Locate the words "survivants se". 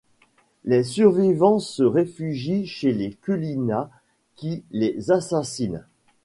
0.83-1.83